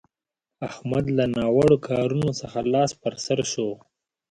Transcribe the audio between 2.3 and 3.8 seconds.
څخه لاس پر سو شو.